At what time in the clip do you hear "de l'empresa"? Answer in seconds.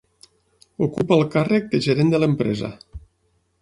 2.17-2.77